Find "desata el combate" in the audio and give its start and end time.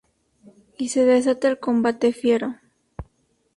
1.05-2.11